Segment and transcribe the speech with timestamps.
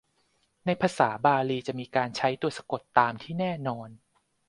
[0.65, 3.89] ในภาษาบาลีจะมีการใช้ตัวสะกดตัวตามที่แน่นอน